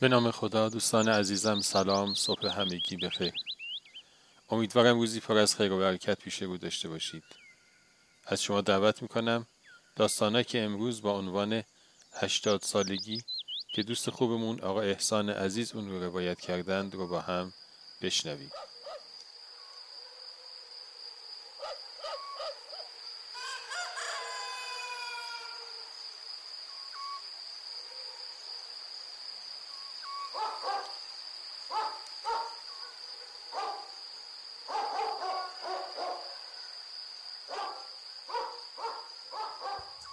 [0.00, 3.32] به نام خدا دوستان عزیزم سلام صبح همگی بخیر
[4.50, 7.24] امیدوارم روزی پر از خیر و برکت پیش رو داشته باشید.
[8.26, 9.46] از شما دعوت می‌کنم
[9.96, 11.62] داستانه که امروز با عنوان
[12.12, 13.22] هشتاد سالگی
[13.72, 17.52] که دوست خوبمون آقا احسان عزیز اون رو روایت کردند رو با هم
[18.02, 18.52] بشنوید.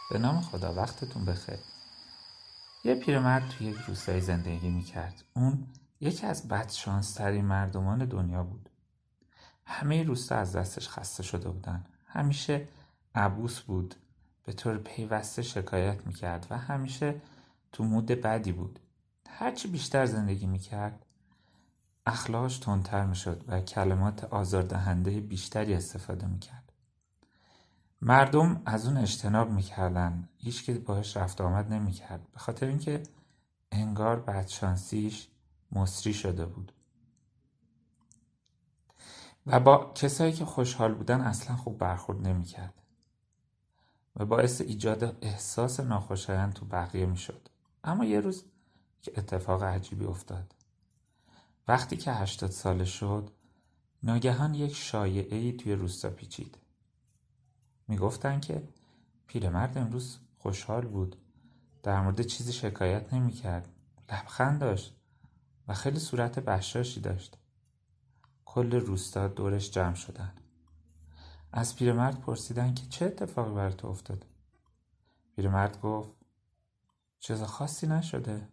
[0.09, 1.59] به نام خدا وقتتون بخیر.
[2.83, 5.23] یه پیرمرد توی یک روستایی زندگی می‌کرد.
[5.33, 5.67] اون
[5.99, 8.69] یکی از بدشانسترین مردمان دنیا بود.
[9.65, 11.85] همه روستا از دستش خسته شده بودن.
[12.07, 12.67] همیشه
[13.15, 13.95] عبوس بود.
[14.45, 17.21] به طور پیوسته شکایت می‌کرد و همیشه
[17.71, 18.79] تو مود بدی بود.
[19.39, 21.05] هرچی بیشتر زندگی می‌کرد
[22.05, 26.71] اخلاقش تندتر می‌شد و کلمات آزاردهنده بیشتری استفاده می‌کرد.
[28.01, 33.03] مردم از اون اجتناب می‌کردن هیچ باش رفت آمد نمی‌کرد به خاطر اینکه
[33.71, 35.27] انگار بدشانسیش
[35.71, 36.71] مصری شده بود.
[39.47, 42.73] و با کسایی که خوشحال بودن اصلا خوب برخورد نمی‌کرد
[44.15, 47.49] و باعث ایجاد احساس ناخوشایند تو بقیه می‌شد.
[47.83, 48.43] اما یه روز
[49.01, 50.55] که اتفاق عجیبی افتاد.
[51.67, 53.31] وقتی که هشتاد ساله شد
[54.03, 56.57] ناگهان یک شایعه ای توی روستا پیچید.
[57.87, 58.67] می‌گفتن که
[59.27, 61.15] پیرمرد امروز خوشحال بود.
[61.83, 63.69] در مورد چیزی شکایت نمی‌کرد.
[64.11, 64.95] لبخند داشت
[65.67, 67.37] و خیلی صورت بشاشی داشت.
[68.45, 70.33] کل روستا دورش جمع شدن.
[71.51, 74.25] از پیرمرد پرسیدن که چه اتفاقی بر تو افتاد؟
[75.35, 76.11] پیرمرد گفت
[77.19, 78.47] چیز خاصی نشده.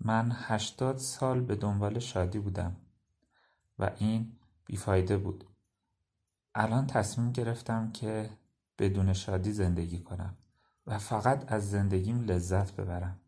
[0.00, 2.76] من هشتاد سال به دنبال شادی بودم
[3.78, 5.44] و این بیفایده بود.
[6.54, 8.30] الان تصمیم گرفتم که
[8.78, 10.36] بدون شادی زندگی کنم
[10.86, 13.20] و فقط از زندگیم لذت ببرم.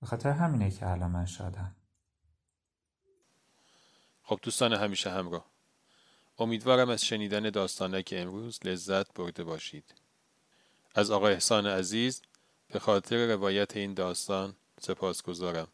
[0.00, 1.76] به خاطر همینه که الان من شادم.
[4.22, 5.44] خب دوستان همیشه همراه.
[6.38, 7.50] امیدوارم از شنیدن
[8.02, 9.94] که امروز لذت برده باشید.
[10.94, 12.22] از آقا احسان عزیز
[12.68, 15.68] به خاطر روایت این داستان سپاس گذارم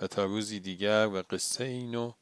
[0.00, 2.12] و تا روزی دیگر و قصه اینو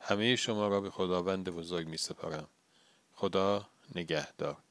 [0.00, 2.48] همه شما را به خداوند بزرگ می سپارم
[3.14, 4.63] خدا نگهدار.